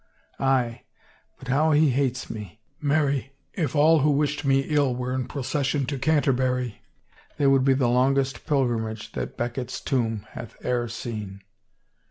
Aye, 0.39 0.81
but 1.37 1.49
how 1.49 1.73
he 1.73 1.91
hates 1.91 2.27
me. 2.27 2.59
Marry, 2.81 3.33
if 3.53 3.75
all 3.75 3.99
who 3.99 4.09
wished 4.09 4.43
me 4.43 4.61
ill 4.61 4.95
were 4.95 5.13
in 5.13 5.27
procession 5.27 5.85
to 5.85 5.99
Canterbury 5.99 6.81
they 7.37 7.45
would 7.45 7.63
be 7.63 7.75
the 7.75 7.87
longest 7.87 8.47
pilgrimage 8.47 9.11
that 9.11 9.37
Becket's 9.37 9.79
tomb 9.79 10.25
hath 10.31 10.55
e'er 10.65 10.87
seen 10.87 11.43